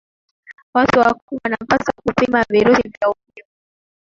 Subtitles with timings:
[0.73, 3.49] watu wakubwa wanapaswa kupima virusi vya ukimwi